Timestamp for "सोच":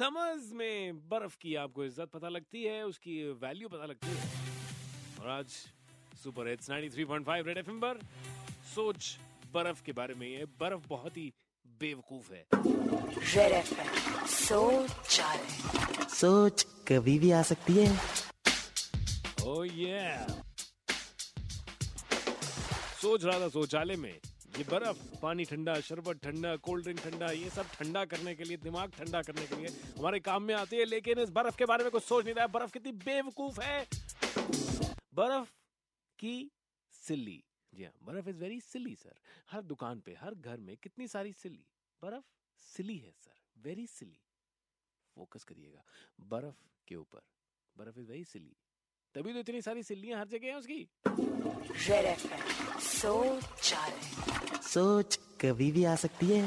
8.74-9.18, 14.26-15.20, 16.14-16.66, 23.02-23.24, 32.04-32.24, 54.62-55.18